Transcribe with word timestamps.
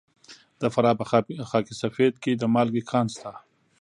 د 0.61 0.63
فراه 0.73 0.95
په 0.99 1.05
خاک 1.49 1.65
سفید 1.81 2.13
کې 2.23 2.31
د 2.35 2.43
مالګې 2.53 2.83
کان 2.91 3.05
شته. 3.15 3.31